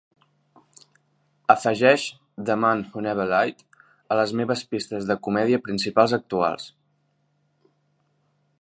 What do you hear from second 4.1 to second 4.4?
les